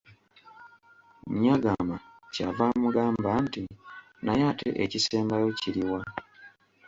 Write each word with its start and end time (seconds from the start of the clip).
Nyagama 1.41 1.95
ky'ava 2.33 2.63
amugamba 2.71 3.29
nti, 3.45 3.61
naye 4.23 4.43
ate 4.51 4.69
ekisembayo 4.83 5.47
kiri 5.59 5.81
wa? 5.91 6.01